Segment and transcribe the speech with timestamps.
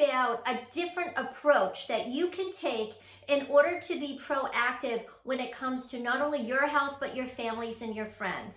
[0.00, 2.94] about a different approach that you can take
[3.28, 7.26] in order to be proactive when it comes to not only your health, but your
[7.26, 8.56] families and your friends.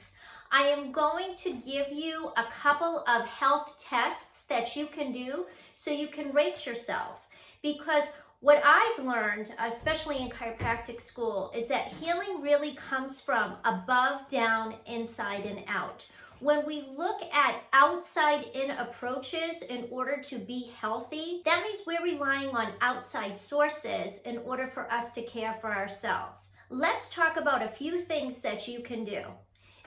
[0.51, 5.45] I am going to give you a couple of health tests that you can do
[5.75, 7.19] so you can rate yourself.
[7.61, 8.03] Because
[8.39, 14.75] what I've learned, especially in chiropractic school, is that healing really comes from above, down,
[14.85, 16.05] inside, and out.
[16.43, 22.03] When we look at outside in approaches in order to be healthy, that means we're
[22.03, 26.51] relying on outside sources in order for us to care for ourselves.
[26.69, 29.23] Let's talk about a few things that you can do.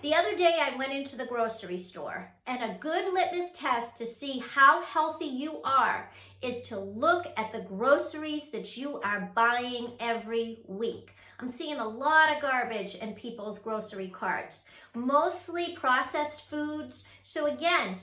[0.03, 4.07] The other day I went into the grocery store and a good litmus test to
[4.07, 6.11] see how healthy you are
[6.43, 11.15] is to look at the groceries that you are buying every week.
[11.41, 17.07] I'm seeing a lot of garbage in people's grocery carts, mostly processed foods.
[17.23, 17.97] So again,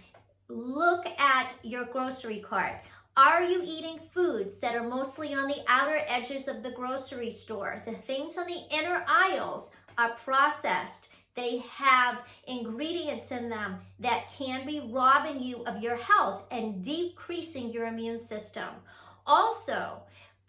[0.48, 2.82] look at your grocery cart.
[3.18, 7.84] Are you eating foods that are mostly on the outer edges of the grocery store?
[7.86, 9.70] The things on the inner aisles
[10.00, 11.10] are processed.
[11.36, 17.72] They have ingredients in them that can be robbing you of your health and decreasing
[17.72, 18.70] your immune system.
[19.26, 20.04] Also,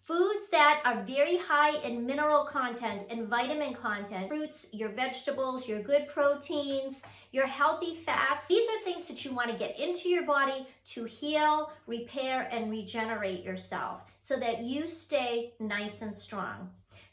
[0.05, 5.81] Foods that are very high in mineral content and vitamin content, fruits, your vegetables, your
[5.81, 8.45] good proteins, your healthy fats.
[8.45, 12.69] These are things that you want to get into your body to heal, repair, and
[12.69, 16.69] regenerate yourself so that you stay nice and strong.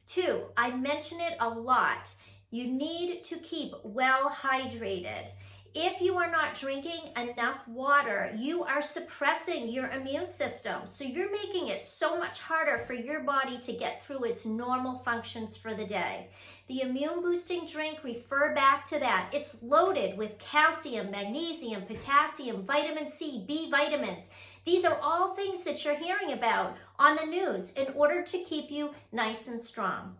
[0.07, 2.11] Two, I mention it a lot.
[2.53, 5.29] You need to keep well hydrated.
[5.75, 10.83] If you are not drinking enough water, you are suppressing your immune system.
[10.85, 14.99] So you're making it so much harder for your body to get through its normal
[14.99, 16.29] functions for the day.
[16.69, 19.31] The immune boosting drink, refer back to that.
[19.33, 24.29] It's loaded with calcium, magnesium, potassium, vitamin C, B vitamins.
[24.67, 28.71] These are all things that you're hearing about on the news in order to keep
[28.71, 30.17] you nice and strong.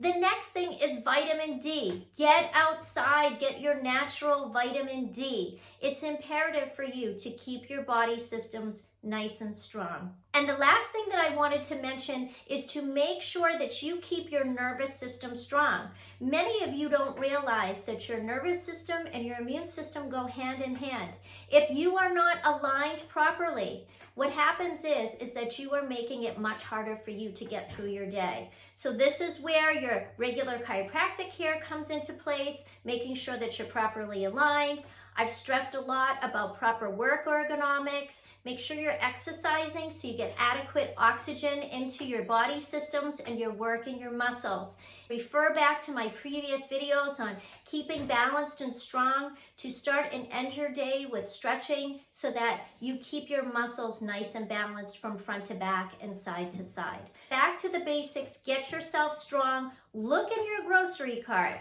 [0.00, 2.08] The next thing is vitamin D.
[2.16, 5.60] Get outside, get your natural vitamin D.
[5.82, 10.14] It's imperative for you to keep your body systems nice and strong.
[10.32, 13.98] And the last thing that I wanted to mention is to make sure that you
[13.98, 15.88] keep your nervous system strong.
[16.18, 20.62] Many of you don't realize that your nervous system and your immune system go hand
[20.62, 21.12] in hand.
[21.50, 23.86] If you are not aligned properly,
[24.20, 27.72] what happens is, is that you are making it much harder for you to get
[27.72, 28.50] through your day.
[28.74, 33.68] So this is where your regular chiropractic care comes into place, making sure that you're
[33.68, 34.80] properly aligned.
[35.16, 38.22] I've stressed a lot about proper work ergonomics.
[38.44, 43.52] Make sure you're exercising so you get adequate oxygen into your body systems and your
[43.52, 44.78] work and your muscles.
[45.10, 50.56] Refer back to my previous videos on keeping balanced and strong to start and end
[50.56, 55.44] your day with stretching so that you keep your muscles nice and balanced from front
[55.46, 57.10] to back and side to side.
[57.28, 61.60] Back to the basics, get yourself strong, look in your grocery cart.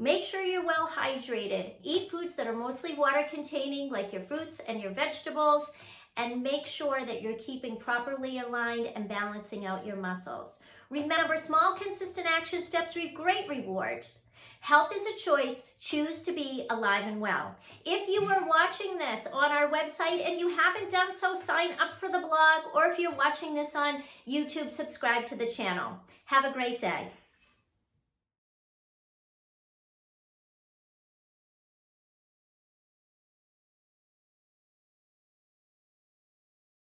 [0.00, 1.72] Make sure you're well hydrated.
[1.82, 5.72] Eat foods that are mostly water containing like your fruits and your vegetables
[6.16, 10.60] and make sure that you're keeping properly aligned and balancing out your muscles.
[10.88, 14.22] Remember, small consistent action steps reap great rewards.
[14.60, 15.64] Health is a choice.
[15.80, 17.56] Choose to be alive and well.
[17.84, 21.98] If you are watching this on our website and you haven't done so, sign up
[21.98, 22.72] for the blog.
[22.72, 25.98] Or if you're watching this on YouTube, subscribe to the channel.
[26.26, 27.10] Have a great day.